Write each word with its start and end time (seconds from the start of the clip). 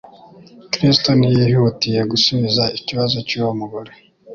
Kristo 0.71 1.09
ntiyihutiye 1.19 2.01
gusubiza 2.11 2.63
ikibazo 2.77 3.17
cy'uwo 3.27 3.51
mugore. 3.59 3.91